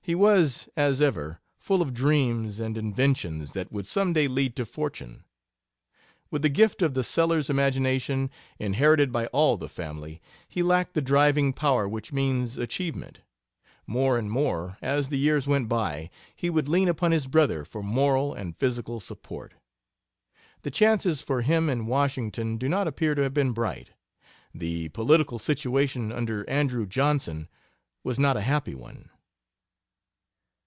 [0.00, 4.64] He was, as ever, full of dreams and inventions that would some day lead to
[4.64, 5.22] fortune.
[6.30, 11.02] With the gift of the Sellers imagination, inherited by all the family, he lacked the
[11.02, 13.18] driving power which means achievement.
[13.86, 17.82] More and more as the years went by he would lean upon his brother for
[17.82, 19.52] moral and physical support.
[20.62, 23.90] The chances for him in Washington do not appear to have been bright.
[24.54, 27.46] The political situation under Andrew Johnson
[28.02, 29.10] was not a happy one.